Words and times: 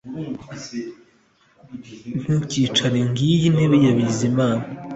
Ntukicare 2.21 2.99
Ngiyo 3.09 3.45
intebe 3.49 3.77
ya 3.85 3.93
Bizimana 3.97 4.63